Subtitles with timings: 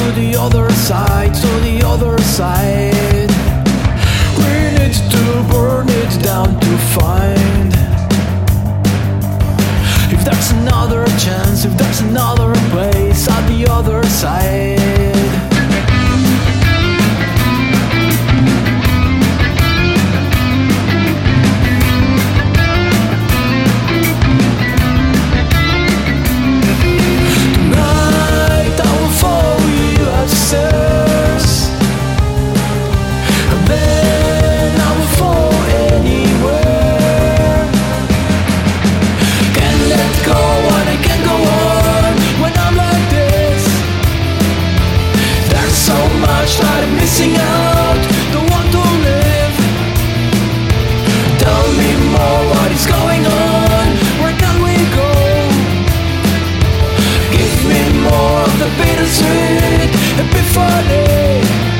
[0.00, 3.30] to the other side, to the other side.
[4.40, 7.72] We need to burn it down to find
[10.14, 14.79] if there's another chance, if there's another place at the other side.
[58.42, 61.79] of the bittersweet epiphany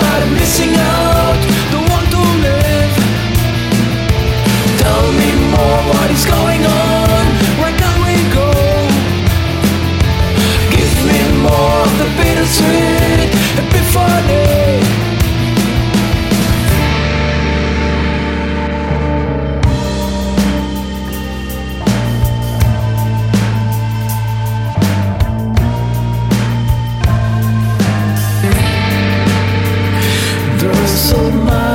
[0.00, 0.97] i'm missing out.
[31.08, 31.67] so much.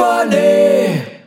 [0.00, 1.20] funny.